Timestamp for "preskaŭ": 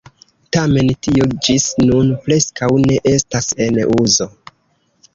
2.25-2.73